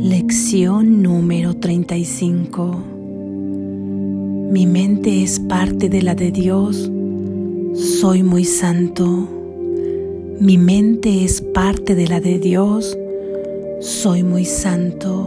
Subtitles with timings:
[0.00, 2.84] Lección número 35.
[4.52, 6.88] Mi mente es parte de la de Dios.
[7.74, 9.28] Soy muy santo.
[10.38, 12.96] Mi mente es parte de la de Dios.
[13.80, 15.26] Soy muy santo.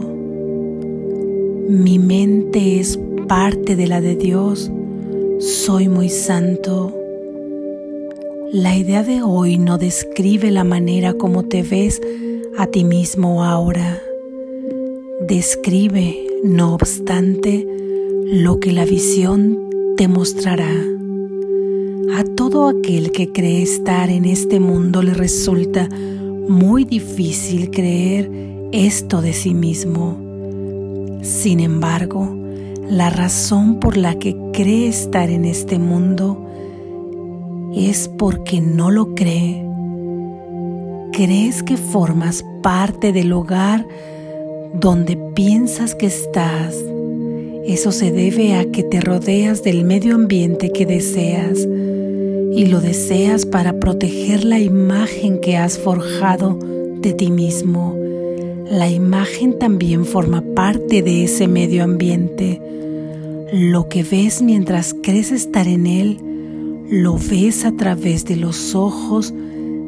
[1.68, 2.98] Mi mente es
[3.28, 4.72] parte de la de Dios.
[5.38, 6.98] Soy muy santo.
[8.50, 12.00] La idea de hoy no describe la manera como te ves
[12.56, 14.00] a ti mismo ahora
[15.26, 17.66] describe, no obstante,
[18.26, 19.58] lo que la visión
[19.96, 20.72] te mostrará.
[22.14, 25.88] A todo aquel que cree estar en este mundo le resulta
[26.48, 28.30] muy difícil creer
[28.72, 30.18] esto de sí mismo.
[31.22, 32.36] Sin embargo,
[32.88, 36.46] la razón por la que cree estar en este mundo
[37.74, 39.64] es porque no lo cree.
[41.12, 43.86] Crees que formas parte del hogar
[44.74, 46.76] donde piensas que estás.
[47.66, 53.46] Eso se debe a que te rodeas del medio ambiente que deseas y lo deseas
[53.46, 56.58] para proteger la imagen que has forjado
[57.00, 57.96] de ti mismo.
[58.70, 62.60] La imagen también forma parte de ese medio ambiente.
[63.52, 66.18] Lo que ves mientras crees estar en él,
[66.90, 69.32] lo ves a través de los ojos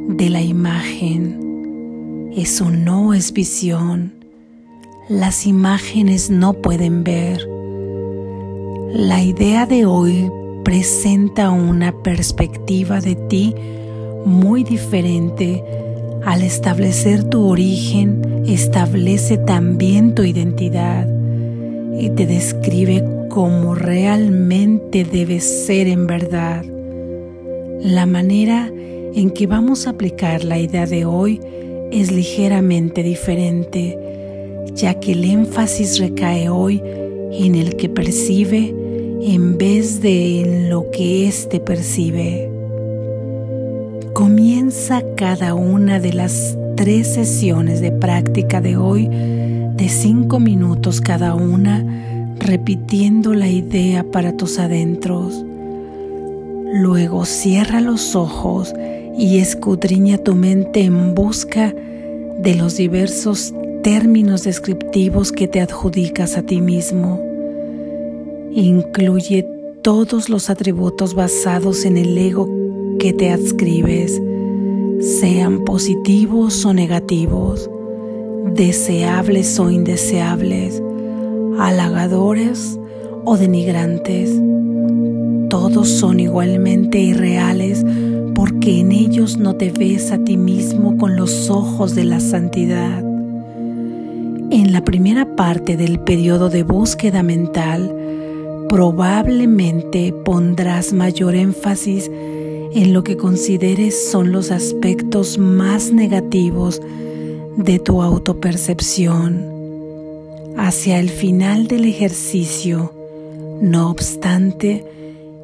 [0.08, 2.32] de la imagen.
[2.36, 4.13] Eso no es visión
[5.08, 7.46] las imágenes no pueden ver.
[8.92, 10.30] La idea de hoy
[10.64, 13.54] presenta una perspectiva de ti
[14.24, 15.62] muy diferente.
[16.24, 21.06] Al establecer tu origen, establece también tu identidad
[21.98, 26.64] y te describe como realmente debes ser en verdad.
[27.80, 28.70] La manera
[29.14, 31.40] en que vamos a aplicar la idea de hoy
[31.92, 33.98] es ligeramente diferente
[34.74, 36.82] ya que el énfasis recae hoy
[37.32, 38.74] en el que percibe
[39.22, 42.50] en vez de en lo que éste percibe.
[44.12, 51.34] Comienza cada una de las tres sesiones de práctica de hoy de cinco minutos cada
[51.34, 51.84] una,
[52.38, 55.44] repitiendo la idea para tus adentros.
[56.72, 58.72] Luego cierra los ojos
[59.18, 61.74] y escudriña tu mente en busca
[62.38, 67.20] de los diversos términos descriptivos que te adjudicas a ti mismo.
[68.50, 69.46] Incluye
[69.82, 72.48] todos los atributos basados en el ego
[72.98, 74.22] que te adscribes,
[75.00, 77.68] sean positivos o negativos,
[78.54, 80.82] deseables o indeseables,
[81.58, 82.80] halagadores
[83.26, 84.34] o denigrantes.
[85.50, 87.84] Todos son igualmente irreales
[88.34, 93.13] porque en ellos no te ves a ti mismo con los ojos de la santidad.
[94.54, 97.92] En la primera parte del periodo de búsqueda mental,
[98.68, 106.80] probablemente pondrás mayor énfasis en lo que consideres son los aspectos más negativos
[107.56, 109.44] de tu autopercepción.
[110.56, 112.92] Hacia el final del ejercicio,
[113.60, 114.84] no obstante,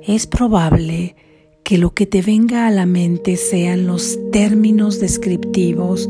[0.06, 1.16] es probable
[1.64, 6.08] que lo que te venga a la mente sean los términos descriptivos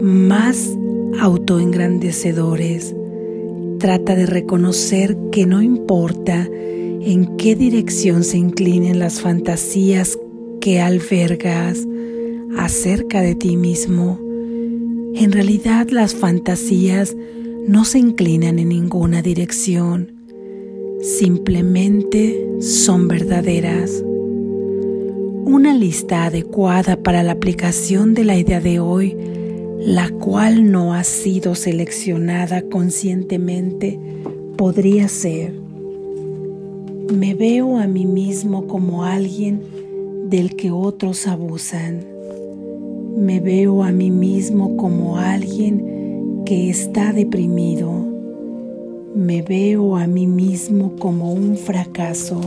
[0.00, 0.70] más
[1.20, 2.94] autoengrandecedores.
[3.78, 10.18] Trata de reconocer que no importa en qué dirección se inclinen las fantasías
[10.60, 11.86] que albergas
[12.56, 14.18] acerca de ti mismo.
[15.14, 17.14] En realidad las fantasías
[17.66, 20.12] no se inclinan en ninguna dirección,
[21.00, 24.02] simplemente son verdaderas.
[25.44, 29.16] Una lista adecuada para la aplicación de la idea de hoy
[29.84, 34.00] la cual no ha sido seleccionada conscientemente,
[34.56, 35.52] podría ser,
[37.12, 39.60] me veo a mí mismo como alguien
[40.30, 42.00] del que otros abusan.
[43.14, 47.92] Me veo a mí mismo como alguien que está deprimido.
[49.14, 52.40] Me veo a mí mismo como un fracaso.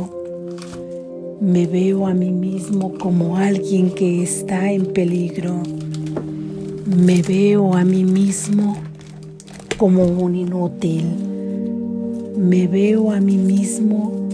[1.39, 5.61] Me veo a mí mismo como alguien que está en peligro
[6.87, 8.77] me veo a mí mismo
[9.77, 11.03] como un inútil.
[12.37, 14.29] Me veo a mí mismo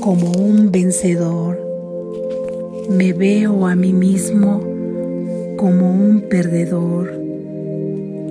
[0.00, 1.56] como un vencedor.
[2.90, 4.60] Me veo a mí mismo
[5.56, 7.12] como un perdedor.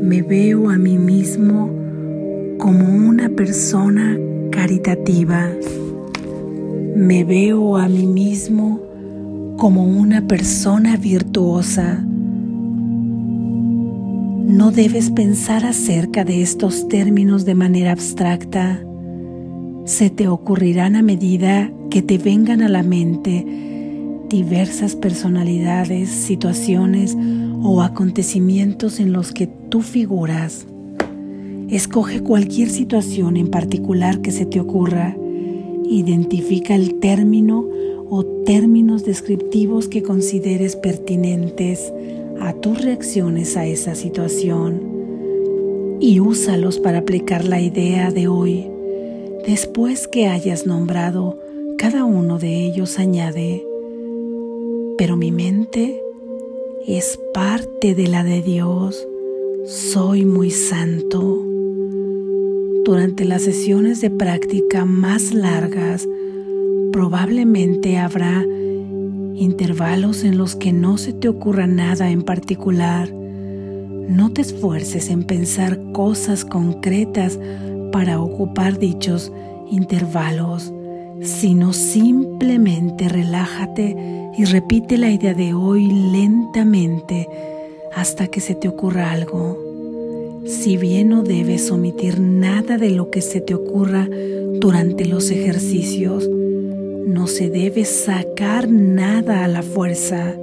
[0.02, 1.70] Me veo a mí mismo
[2.58, 4.20] como una persona
[4.52, 5.50] caritativa.
[6.96, 8.82] Me veo a mí mismo
[9.56, 12.07] como una persona virtuosa
[14.48, 18.82] No debes pensar acerca de estos términos de manera abstracta.
[19.84, 23.46] Se te ocurrirán a medida que te vengan a la mente
[24.30, 27.18] diversas personalidades, situaciones
[27.62, 30.66] o acontecimientos en los que tú figuras.
[31.70, 35.18] Escoge cualquier situación en particular que se te ocurra.
[35.90, 37.66] Identifica el término
[38.10, 41.92] o términos descriptivos que consideres pertinentes
[42.42, 44.98] a tus reacciones a esa situación
[46.00, 48.70] y úsalos para aplicar la idea de hoy.
[49.46, 51.40] Después que hayas nombrado
[51.78, 53.66] cada uno de ellos, añade,
[54.98, 56.02] pero mi mente
[56.88, 59.08] es parte de la de Dios,
[59.66, 61.44] soy muy santo.
[62.84, 66.08] Durante las sesiones de práctica más largas,
[66.92, 68.46] probablemente habrá
[69.38, 73.12] intervalos en los que no se te ocurra nada en particular.
[73.12, 77.40] No te esfuerces en pensar cosas concretas
[77.92, 79.32] para ocupar dichos
[79.70, 80.74] intervalos,
[81.22, 83.96] sino simplemente relájate
[84.38, 87.28] y repite la idea de hoy lentamente
[87.96, 89.58] hasta que se te ocurra algo.
[90.46, 94.08] Si bien no debes omitir nada de lo que se te ocurra
[94.60, 96.30] durante los ejercicios,
[97.08, 100.36] no se debe sacar nada a la fuerza.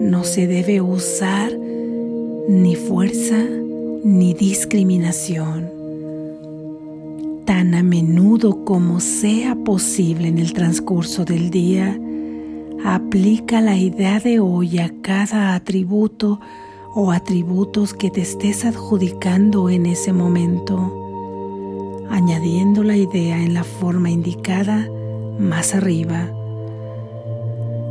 [0.00, 1.52] No se debe usar
[2.48, 3.44] ni fuerza
[4.04, 5.68] ni discriminación.
[7.44, 11.98] Tan a menudo como sea posible en el transcurso del día,
[12.84, 16.38] aplica la idea de hoy a cada atributo
[16.94, 24.08] o atributos que te estés adjudicando en ese momento, añadiendo la idea en la forma
[24.08, 24.88] indicada
[25.38, 26.28] más arriba.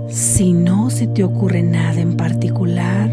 [0.10, 3.10] Si no se te ocurre nada en particular,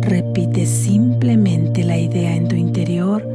[0.00, 3.28] repite simplemente la idea en tu interior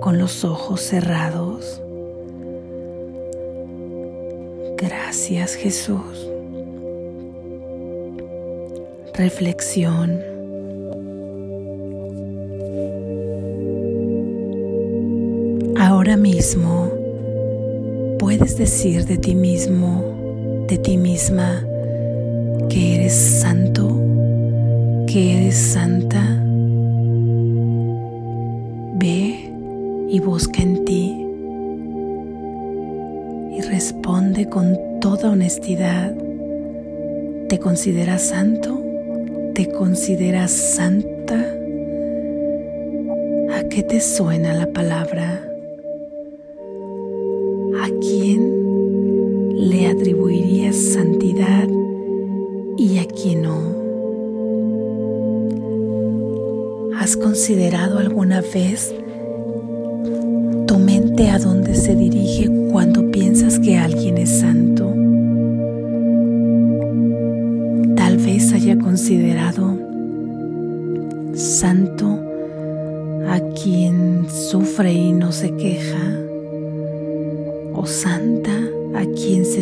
[0.00, 1.80] con los ojos cerrados.
[4.76, 6.28] Gracias Jesús.
[9.14, 10.20] Reflexión.
[15.78, 16.91] Ahora mismo
[18.22, 21.66] puedes decir de ti mismo, de ti misma,
[22.70, 24.00] que eres santo,
[25.08, 26.22] que eres santa.
[28.94, 29.52] Ve
[30.08, 31.26] y busca en ti
[33.56, 36.14] y responde con toda honestidad.
[37.48, 38.80] ¿Te consideras santo?
[39.52, 41.44] ¿Te consideras santa?
[43.52, 45.51] ¿A qué te suena la palabra?
[52.82, 53.76] Y a quién no?
[56.98, 58.92] ¿Has considerado alguna vez
[60.66, 64.92] tu mente a dónde se dirige cuando piensas que alguien es santo?
[67.94, 69.78] Tal vez haya considerado
[71.34, 72.18] santo
[73.28, 76.18] a quien sufre y no se queja
[77.74, 78.58] o santa
[78.96, 79.61] a quien se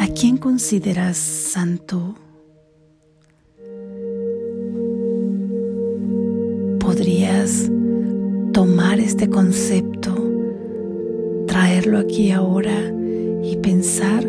[0.00, 2.16] ¿A quién consideras santo?
[6.80, 7.70] Podrías
[8.52, 10.16] tomar este concepto,
[11.46, 12.92] traerlo aquí ahora
[13.44, 14.26] y pensar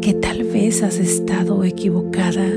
[0.00, 2.48] que tal vez has estado equivocada,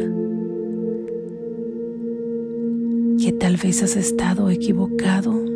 [3.22, 5.49] que tal vez has estado equivocado.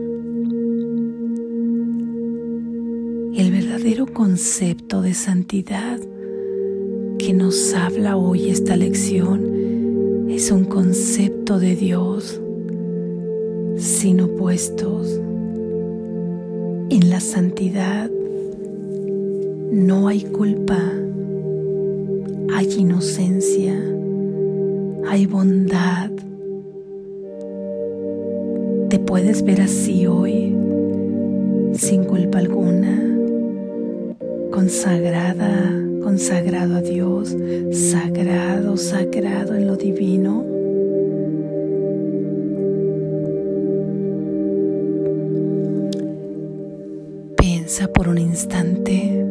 [3.35, 5.99] El verdadero concepto de santidad
[7.17, 12.39] que nos habla hoy esta lección es un concepto de Dios
[13.77, 15.19] sin opuestos.
[16.89, 18.09] En la santidad
[19.71, 20.79] no hay culpa
[22.55, 23.73] hay inocencia,
[25.07, 26.11] hay bondad.
[28.89, 30.55] Te puedes ver así hoy,
[31.73, 32.92] sin culpa alguna,
[34.63, 37.35] consagrada, consagrado a Dios,
[37.73, 40.45] sagrado, sagrado en lo divino.
[47.35, 49.25] Piensa por un instante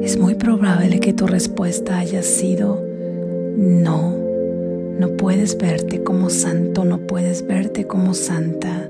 [0.00, 2.80] es muy probable que tu respuesta haya sido
[3.56, 4.16] no.
[5.00, 8.88] No puedes verte como santo, no puedes verte como santa.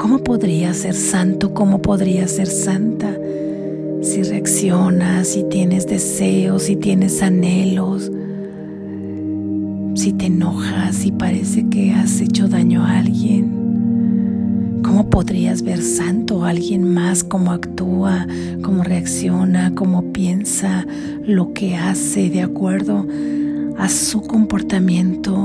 [0.00, 1.52] ¿Cómo podría ser santo?
[1.52, 3.14] ¿Cómo podría ser santa?
[4.00, 8.10] Si reaccionas, si tienes deseos, si tienes anhelos,
[9.94, 14.80] si te enojas, si parece que has hecho daño a alguien.
[14.82, 17.22] ¿Cómo podrías ver santo a alguien más?
[17.22, 18.26] ¿Cómo actúa?
[18.62, 19.74] ¿Cómo reacciona?
[19.74, 20.86] ¿Cómo piensa?
[21.26, 23.06] ¿Lo que hace de acuerdo
[23.76, 25.36] a su comportamiento?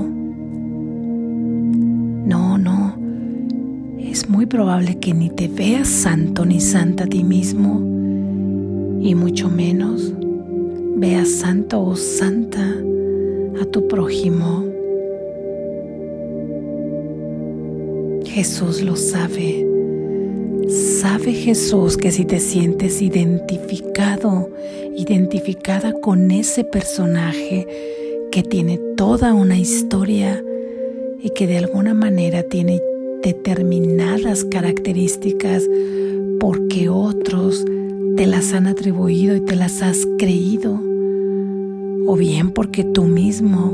[2.26, 2.75] No, no.
[4.27, 7.79] Muy probable que ni te veas santo ni santa a ti mismo
[9.01, 10.12] y mucho menos
[10.96, 12.75] veas santo o santa
[13.62, 14.65] a tu prójimo.
[18.25, 19.65] Jesús lo sabe.
[20.67, 24.50] Sabe Jesús que si te sientes identificado,
[24.98, 27.67] identificada con ese personaje
[28.32, 30.44] que tiene toda una historia
[31.22, 32.82] y que de alguna manera tiene
[33.25, 35.63] determinadas características
[36.39, 37.65] porque otros
[38.15, 40.79] te las han atribuido y te las has creído,
[42.05, 43.74] o bien porque tú mismo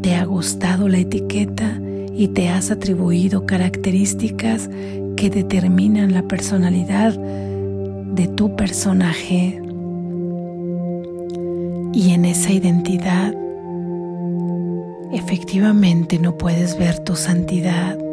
[0.00, 1.78] te ha gustado la etiqueta
[2.14, 4.70] y te has atribuido características
[5.16, 9.60] que determinan la personalidad de tu personaje.
[11.92, 13.34] Y en esa identidad
[15.12, 18.03] efectivamente no puedes ver tu santidad.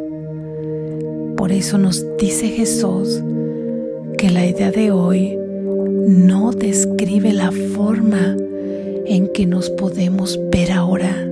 [1.36, 3.22] Por eso nos dice Jesús
[4.18, 5.38] que la idea de hoy
[6.06, 8.36] no describe la forma
[9.06, 11.28] en que nos podemos ver ahora.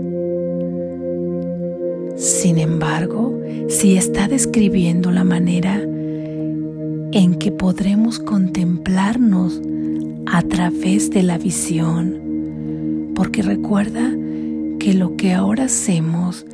[2.16, 3.38] Sin embargo,
[3.69, 5.80] sí está describiendo la manera
[7.12, 9.61] en que podremos contemplarnos
[10.26, 14.12] a través de la visión, porque recuerda
[14.78, 16.47] que lo que ahora hacemos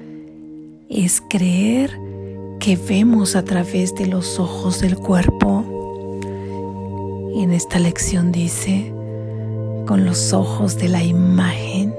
[0.88, 2.05] es creer
[2.60, 5.64] que vemos a través de los ojos del cuerpo.
[7.34, 8.92] Y en esta lección dice,
[9.86, 11.94] con los ojos de la imagen.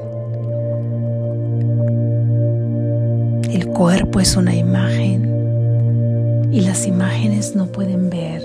[3.49, 8.41] El cuerpo es una imagen y las imágenes no pueden ver.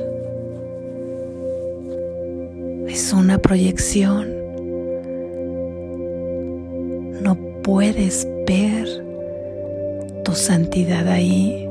[2.89, 4.29] Es una proyección.
[7.23, 8.87] No puedes ver
[10.25, 11.62] tu santidad ahí.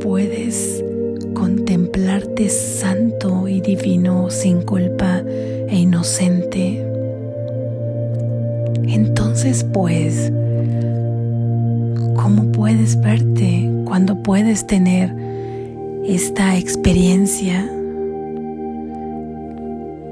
[0.00, 0.84] Puedes
[1.34, 5.22] contemplarte santo y divino sin culpa
[5.68, 6.84] e inocente.
[8.86, 10.32] Entonces pues,
[12.14, 15.14] ¿cómo puedes verte cuando puedes tener
[16.06, 17.68] esta experiencia?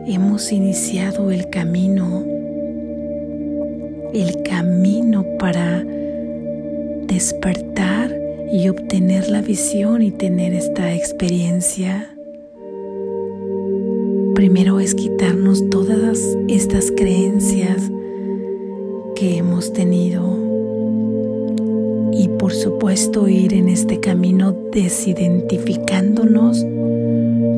[0.06, 2.24] Hemos iniciado el camino,
[4.12, 5.84] el camino para
[7.06, 8.15] despertar
[8.56, 12.10] y obtener la visión y tener esta experiencia.
[14.34, 17.90] Primero es quitarnos todas estas creencias
[19.14, 20.38] que hemos tenido
[22.12, 26.64] y por supuesto ir en este camino desidentificándonos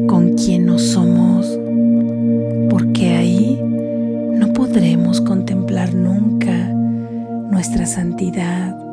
[0.08, 1.46] con quien no somos,
[2.70, 6.72] porque ahí no podremos contemplar nunca
[7.52, 8.87] nuestra santidad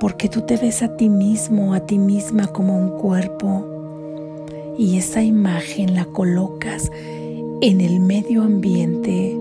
[0.00, 3.66] porque tú te ves a ti mismo, a ti misma como un cuerpo
[4.78, 6.90] y esa imagen la colocas
[7.60, 9.32] en el medio ambiente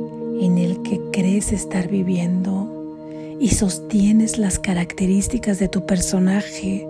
[0.42, 6.86] en el que crees estar viviendo y sostienes las características de tu personaje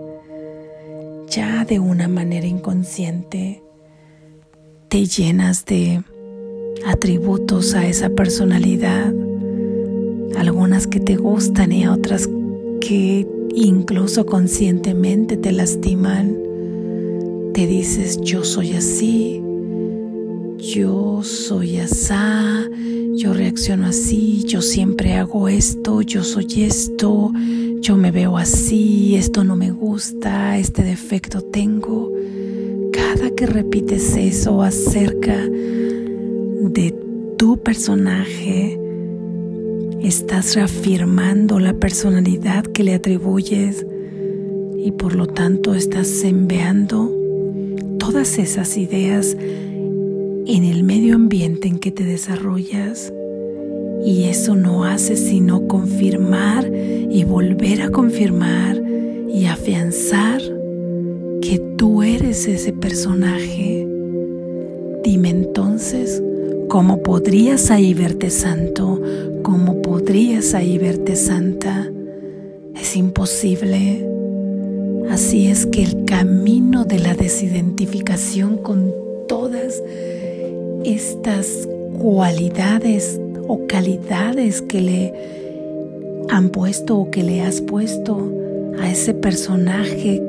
[1.28, 3.62] ya de una manera inconsciente.
[4.88, 6.02] Te llenas de
[6.84, 9.14] atributos a esa personalidad,
[10.36, 12.28] algunas que te gustan y otras
[12.80, 16.36] que incluso conscientemente te lastiman,
[17.54, 19.42] te dices yo soy así,
[20.58, 22.68] yo soy asá,
[23.14, 27.32] yo reacciono así, yo siempre hago esto, yo soy esto,
[27.80, 32.12] yo me veo así, esto no me gusta, este defecto tengo.
[32.92, 36.94] Cada que repites eso acerca de
[37.36, 38.78] tu personaje,
[40.02, 43.86] estás reafirmando la personalidad que le atribuyes
[44.76, 47.12] y por lo tanto estás enviando
[47.98, 53.12] todas esas ideas en el medio ambiente en que te desarrollas
[54.04, 58.82] y eso no hace sino confirmar y volver a confirmar
[59.28, 60.40] y afianzar
[61.42, 63.86] que tú eres ese personaje.
[65.04, 66.22] Dime entonces,
[66.70, 69.02] ¿cómo podrías ahí verte santo?
[69.42, 71.90] ¿Cómo podrías ahí verte santa?
[72.80, 74.08] Es imposible.
[75.10, 78.94] Así es que el camino de la desidentificación con
[79.26, 79.82] todas
[80.84, 85.14] estas cualidades o calidades que le
[86.28, 88.32] han puesto o que le has puesto
[88.78, 90.22] a ese personaje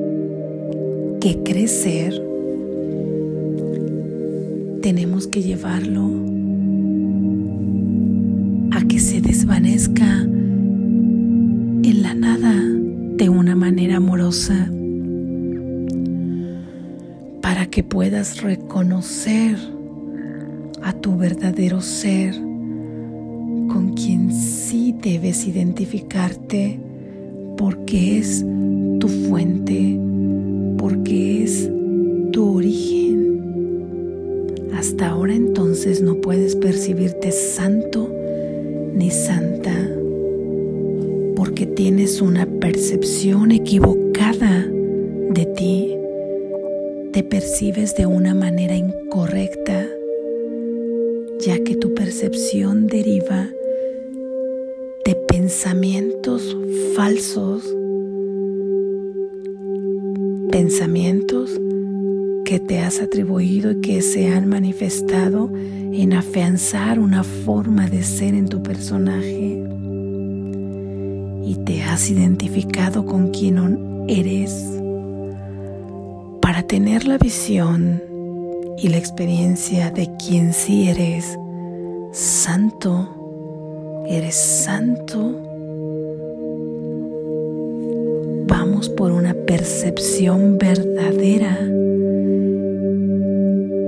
[1.20, 2.20] que crees ser,
[4.82, 6.31] tenemos que llevarlo
[17.42, 19.58] para que puedas reconocer
[20.82, 26.80] a tu verdadero ser con quien sí debes identificarte
[27.58, 28.46] porque es
[29.00, 30.00] tu fuente,
[30.78, 31.70] porque es
[32.32, 33.42] tu origen.
[34.74, 38.10] Hasta ahora entonces no puedes percibirte santo
[38.96, 39.91] ni santa
[41.42, 44.64] porque tienes una percepción equivocada
[45.32, 45.98] de ti.
[47.14, 49.88] Te percibes de una manera incorrecta,
[51.40, 53.50] ya que tu percepción deriva
[55.04, 56.56] de pensamientos
[56.96, 57.76] falsos,
[60.52, 61.60] pensamientos
[62.46, 68.36] que te has atribuido y que se han manifestado en afianzar una forma de ser
[68.36, 69.62] en tu personaje
[71.44, 74.82] y te has identificado con quien eres
[76.42, 78.02] para tener la visión
[78.78, 81.38] y la experiencia de quien sí eres
[82.12, 85.36] santo, eres santo.
[88.48, 91.58] Vamos por una percepción verdadera,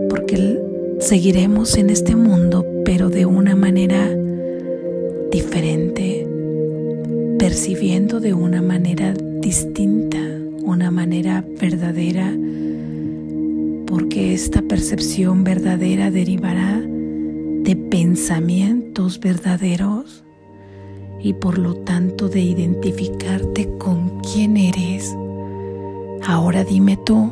[0.09, 0.61] porque
[0.99, 4.09] seguiremos en este mundo, pero de una manera
[7.53, 10.17] percibiendo de una manera distinta,
[10.63, 12.35] una manera verdadera,
[13.85, 20.23] porque esta percepción verdadera derivará de pensamientos verdaderos
[21.21, 25.15] y por lo tanto de identificarte con quién eres.
[26.25, 27.29] Ahora dime tú,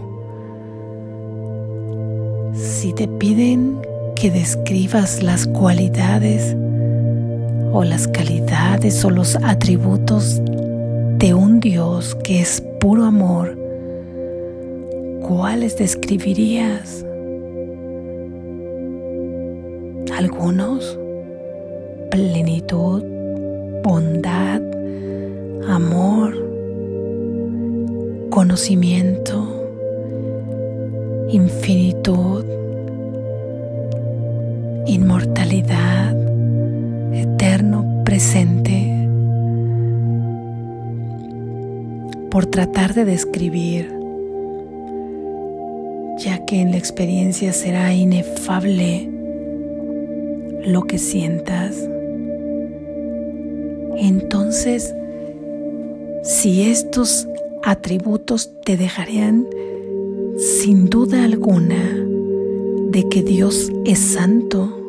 [2.53, 3.79] si te piden
[4.15, 6.55] que describas las cualidades
[7.73, 8.40] o las calidades
[8.79, 10.41] o los atributos
[11.17, 13.57] de un Dios que es puro amor,
[15.27, 17.05] ¿cuáles describirías?
[20.17, 20.97] Algunos,
[22.11, 23.03] plenitud,
[23.83, 24.61] bondad,
[25.67, 26.33] amor,
[28.29, 29.67] conocimiento,
[31.29, 32.45] infinitud,
[34.87, 36.20] inmortalidad,
[38.03, 39.07] presente
[42.29, 43.93] por tratar de describir,
[46.17, 49.09] ya que en la experiencia será inefable
[50.65, 51.75] lo que sientas.
[53.97, 54.95] Entonces,
[56.23, 57.27] si estos
[57.63, 59.45] atributos te dejarían
[60.37, 62.05] sin duda alguna
[62.89, 64.80] de que Dios es santo,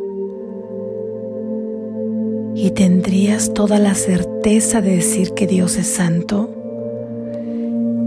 [2.62, 6.48] y tendrías toda la certeza de decir que Dios es santo?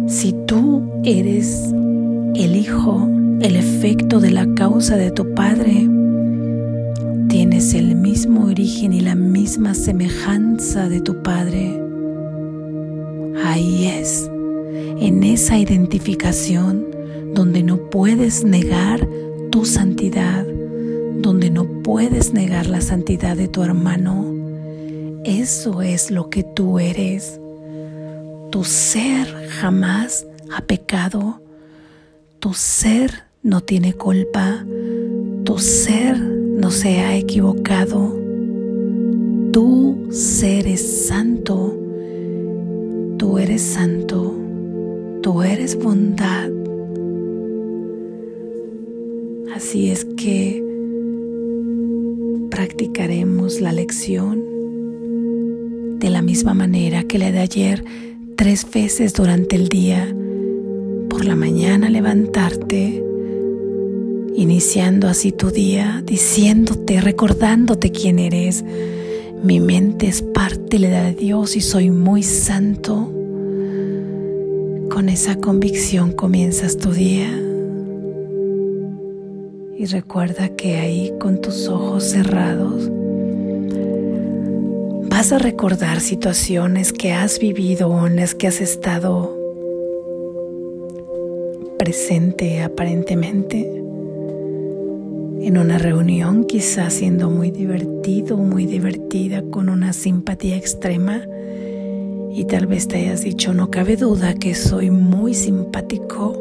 [0.07, 1.73] Si tú eres
[2.35, 3.05] el Hijo,
[3.41, 5.89] el efecto de la causa de tu Padre,
[7.27, 11.77] tienes el mismo origen y la misma semejanza de tu Padre.
[13.43, 14.31] Ahí es,
[15.01, 16.85] en esa identificación
[17.33, 19.05] donde no puedes negar
[19.51, 20.45] tu santidad,
[21.19, 24.44] donde no puedes negar la santidad de tu hermano,
[25.25, 27.39] eso es lo que tú eres.
[28.51, 31.41] Tu ser jamás ha pecado.
[32.39, 34.63] Tu ser no tiene culpa.
[35.43, 38.15] Tu ser no se ha equivocado.
[39.51, 41.75] Tu ser es santo.
[43.17, 44.35] Tú eres santo.
[45.23, 46.51] Tú eres bondad.
[49.55, 50.63] Así es que
[52.51, 54.54] practicaremos la lección
[55.99, 57.84] de la misma manera que la de ayer,
[58.36, 60.13] tres veces durante el día,
[61.10, 63.01] por la mañana levantarte,
[64.36, 68.63] iniciando así tu día, diciéndote, recordándote quién eres.
[69.43, 73.12] Mi mente es parte de Dios y soy muy santo.
[74.89, 77.29] Con esa convicción comienzas tu día.
[79.77, 82.89] Y recuerda que ahí con tus ojos cerrados,
[85.25, 89.35] vas a recordar situaciones que has vivido o en las que has estado
[91.79, 93.61] presente aparentemente.
[95.41, 101.27] En una reunión quizás siendo muy divertido, muy divertida, con una simpatía extrema
[102.31, 106.39] y tal vez te hayas dicho, no cabe duda que soy muy simpático,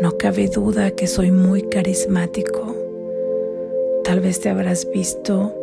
[0.00, 2.74] no cabe duda que soy muy carismático.
[4.02, 5.61] Tal vez te habrás visto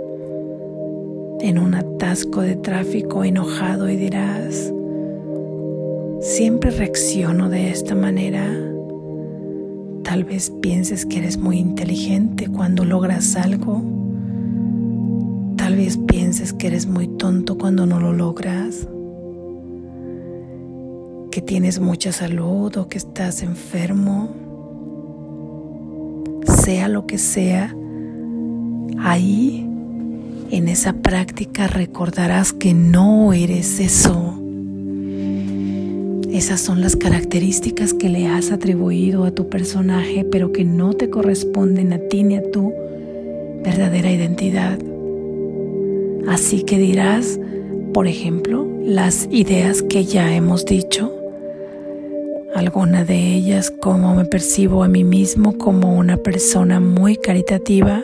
[1.42, 4.74] en un atasco de tráfico enojado y dirás,
[6.22, 8.46] siempre reacciono de esta manera.
[10.04, 13.82] Tal vez pienses que eres muy inteligente cuando logras algo.
[15.56, 18.88] Tal vez pienses que eres muy tonto cuando no lo logras.
[21.32, 24.30] Que tienes mucha salud o que estás enfermo.
[26.64, 27.76] Sea lo que sea,
[28.98, 29.69] ahí
[30.52, 34.36] en esa práctica recordarás que no eres eso.
[36.32, 41.10] Esas son las características que le has atribuido a tu personaje, pero que no te
[41.10, 42.74] corresponden a ti ni a tu
[43.64, 44.80] verdadera identidad.
[46.28, 47.40] Así que dirás,
[47.94, 51.14] por ejemplo, las ideas que ya hemos dicho,
[52.56, 58.04] alguna de ellas como me percibo a mí mismo como una persona muy caritativa,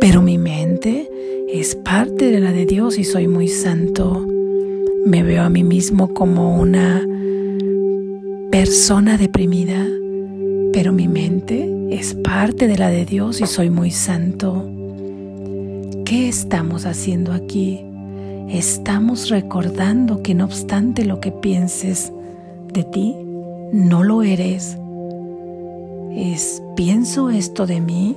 [0.00, 1.08] pero mi mente
[1.48, 4.26] es parte de la de Dios y soy muy santo.
[5.04, 7.06] Me veo a mí mismo como una
[8.50, 9.86] persona deprimida,
[10.72, 14.70] pero mi mente es parte de la de Dios y soy muy santo.
[16.04, 17.84] ¿Qué estamos haciendo aquí?
[18.48, 22.12] Estamos recordando que no obstante lo que pienses
[22.72, 23.14] de ti,
[23.72, 24.76] no lo eres.
[26.14, 28.16] Es pienso esto de mí,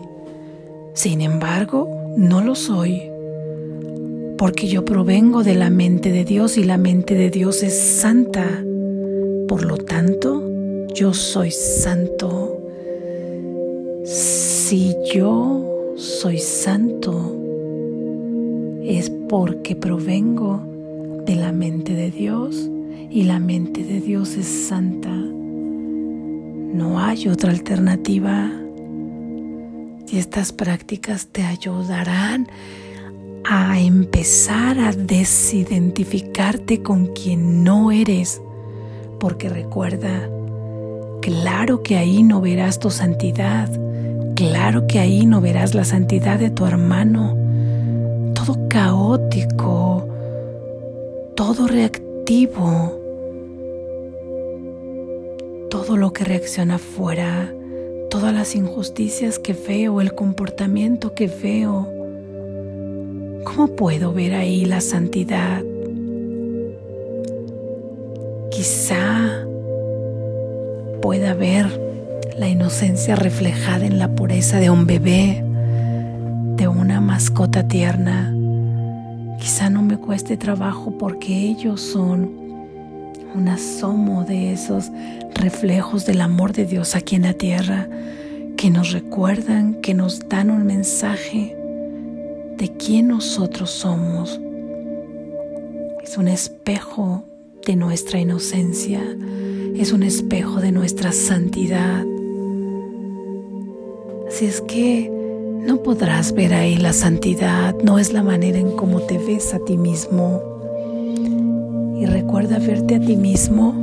[0.94, 3.12] sin embargo, no lo soy
[4.42, 8.64] porque yo provengo de la mente de Dios y la mente de Dios es santa.
[9.48, 10.44] Por lo tanto,
[10.96, 12.60] yo soy santo.
[14.04, 17.36] Si yo soy santo,
[18.84, 20.60] es porque provengo
[21.28, 22.68] de la mente de Dios
[23.12, 25.16] y la mente de Dios es santa.
[26.74, 28.52] No hay otra alternativa.
[30.12, 32.50] Y estas prácticas te ayudarán
[33.45, 38.41] a empezar a desidentificarte con quien no eres,
[39.21, 40.30] porque recuerda,
[41.21, 43.69] claro que ahí no verás tu santidad,
[44.36, 47.38] claro que ahí no verás la santidad de tu hermano,
[48.36, 50.08] todo caótico,
[51.36, 53.00] todo reactivo,
[55.69, 57.54] todo lo que reacciona afuera,
[58.12, 61.88] todas las injusticias que veo, el comportamiento que veo,
[63.43, 65.63] ¿Cómo puedo ver ahí la santidad?
[68.52, 69.45] Quizá
[71.02, 71.67] pueda ver
[72.38, 75.43] la inocencia reflejada en la pureza de un bebé,
[76.56, 78.32] de una mascota tierna.
[79.39, 82.41] Quizá no me cueste trabajo porque ellos son
[83.34, 84.91] un asomo de esos
[85.34, 87.88] reflejos del amor de Dios aquí en la tierra
[88.58, 91.56] que nos recuerdan, que nos dan un mensaje
[92.58, 94.39] de quién nosotros somos.
[96.04, 97.24] Es un espejo
[97.65, 99.02] de nuestra inocencia,
[99.76, 102.06] es un espejo de nuestra santidad.
[104.28, 109.02] Así es que no podrás ver ahí la santidad, no es la manera en cómo
[109.02, 110.51] te ves a ti mismo.
[112.02, 113.76] Y recuerda verte a ti mismo.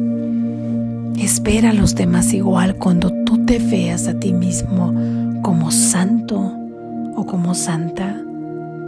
[1.16, 4.92] Espera a los demás igual cuando tú te veas a ti mismo
[5.40, 6.52] como santo
[7.14, 8.20] o como santa.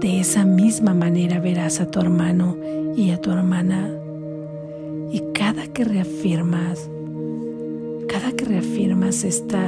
[0.01, 2.57] De esa misma manera verás a tu hermano
[2.97, 3.89] y a tu hermana.
[5.13, 6.91] Y cada que reafirmas,
[8.09, 9.63] cada que reafirmas esta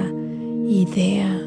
[0.68, 1.40] idea,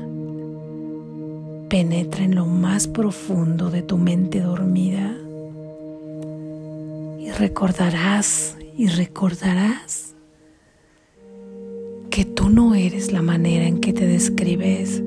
[1.68, 5.18] penetra en lo más profundo de tu mente dormida
[7.26, 10.16] y recordarás y recordarás
[12.12, 15.02] que tú no eres la manera en que te describes.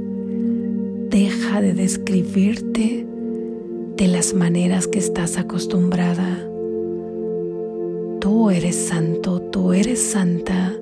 [1.10, 3.06] Deja de describirte
[3.96, 6.44] de las maneras que estás acostumbrada.
[8.20, 10.74] Tú eres santo, tú eres santa.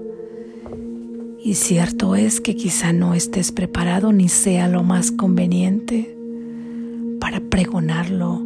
[1.44, 6.16] Y cierto es que quizá no estés preparado ni sea lo más conveniente
[7.20, 8.45] para pregonarlo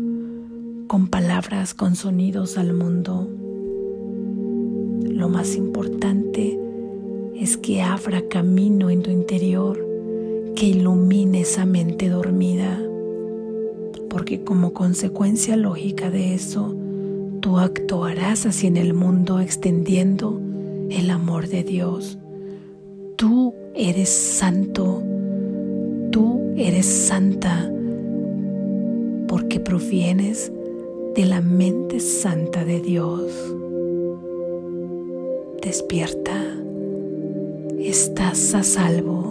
[0.90, 3.30] con palabras, con sonidos al mundo.
[5.04, 6.58] Lo más importante
[7.36, 9.78] es que abra camino en tu interior,
[10.56, 12.76] que ilumine esa mente dormida
[14.08, 16.74] porque como consecuencia lógica de eso,
[17.38, 20.40] tú actuarás así en el mundo extendiendo
[20.90, 22.18] el amor de Dios.
[23.14, 25.04] Tú eres santo,
[26.10, 27.70] tú eres santa,
[29.28, 30.50] porque provienes
[31.14, 33.32] de la mente santa de Dios.
[35.60, 36.56] Despierta,
[37.78, 39.29] estás a salvo.